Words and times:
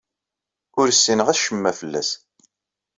Ur 0.79 0.87
ssineɣ 0.91 1.27
acemma 1.29 1.71
fell-as. 1.79 2.09